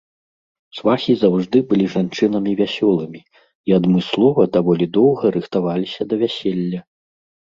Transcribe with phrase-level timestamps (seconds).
[0.77, 3.21] Свахі заўжды былі жанчынамі вясёлымі
[3.71, 6.81] і адмыслова даволі доўга рыхтаваліся да вяселля.